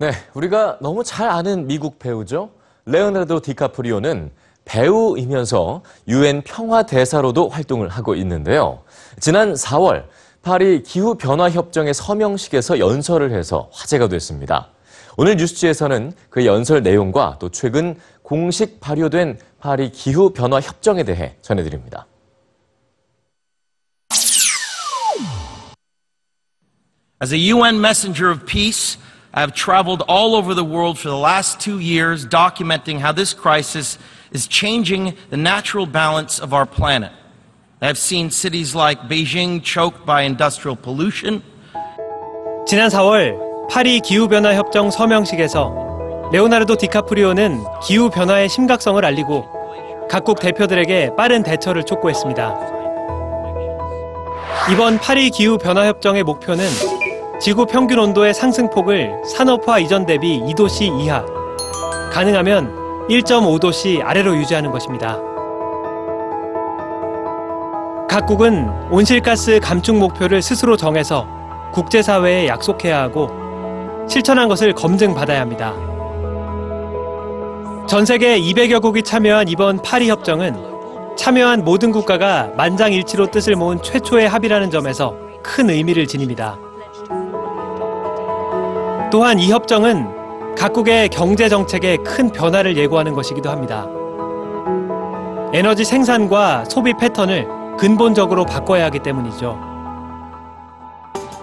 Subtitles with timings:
[0.00, 2.50] 네, 우리가 너무 잘 아는 미국 배우죠.
[2.86, 4.30] 레오나르도 디카프리오는
[4.64, 8.84] 배우이면서 유엔 평화 대사로도 활동을 하고 있는데요.
[9.18, 10.04] 지난 4월
[10.40, 14.68] 파리 기후 변화 협정의 서명식에서 연설을 해서 화제가 됐습니다.
[15.16, 22.06] 오늘 뉴스지에서는 그 연설 내용과 또 최근 공식 발효된 파리 기후 변화 협정에 대해 전해드립니다.
[27.20, 28.96] As a UN messenger of peace,
[29.33, 33.33] I have traveled all over the world for the last two years documenting how this
[33.33, 33.97] crisis
[34.31, 37.11] is changing the natural balance of our planet.
[37.81, 41.41] I have seen cities like Beijing choked by industrial pollution,
[42.65, 49.45] 지난 4월 파리 기후변화 협정 서명식에서 레오나르도 디카프리오는 기후변화의 심각성을 알리고
[50.09, 52.55] 각국 대표들에게 빠른 대처를 촉구했습니다.
[54.71, 56.65] 이번 파리 기후변화 협정의 목표는
[57.40, 61.24] 지구 평균 온도의 상승폭을 산업화 이전 대비 2도씨 이하,
[62.10, 65.16] 가능하면 1.5도씨 아래로 유지하는 것입니다.
[68.08, 71.28] 각국은 온실가스 감축 목표를 스스로 정해서
[71.72, 73.30] 국제사회에 약속해야 하고
[74.08, 75.74] 실천한 것을 검증받아야 합니다.
[77.86, 84.28] 전 세계 200여 국이 참여한 이번 파리 협정은 참여한 모든 국가가 만장일치로 뜻을 모은 최초의
[84.28, 86.58] 합의라는 점에서 큰 의미를 지닙니다.
[89.10, 93.86] 또한 이 협정은 각국의 경제 정책에 큰 변화를 예고하는 것이기도 합니다.
[95.54, 97.46] 에너지 생산과 소비 패턴을
[97.78, 99.58] 근본적으로 바꿔야 하기 때문이죠.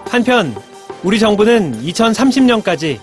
[0.08, 0.54] 한편
[1.02, 2.98] 우리 정부는 2030년까지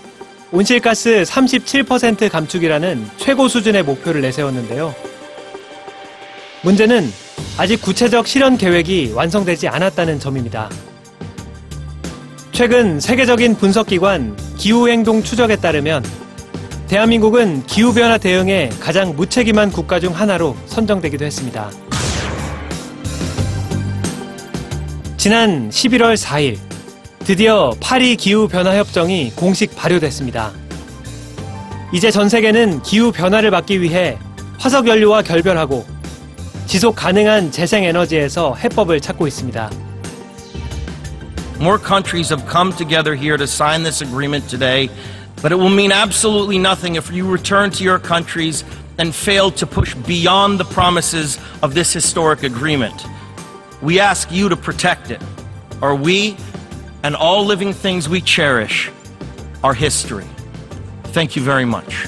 [0.50, 4.94] 온실가스 37% 감축이라는 최고 수준의 목표를 내세웠는데요.
[6.62, 7.10] 문제는
[7.58, 10.70] 아직 구체적 실현 계획이 완성되지 않았다는 점입니다.
[12.52, 16.02] 최근 세계적인 분석기관 기후행동 추적에 따르면
[16.88, 21.70] 대한민국은 기후변화 대응에 가장 무책임한 국가 중 하나로 선정되기도 했습니다.
[25.18, 26.56] 지난 11월 4일
[27.26, 30.52] 드디어 파리 기후변화협정이 공식 발효됐습니다.
[31.92, 34.16] 이제 전 세계는 기후변화를 막기 위해
[34.60, 35.84] 화석연료와 결별하고
[36.64, 39.70] 지속 가능한 재생에너지에서 해법을 찾고 있습니다.
[41.60, 44.90] More countries have come together here to sign this agreement today,
[45.40, 48.64] but it will mean absolutely nothing if you return to your countries
[48.98, 53.04] and fail to push beyond the promises of this historic agreement.
[53.82, 55.22] We ask you to protect it,
[55.80, 56.36] or we
[57.02, 58.90] and all living things we cherish
[59.62, 60.26] are history.
[61.04, 62.06] Thank you very much.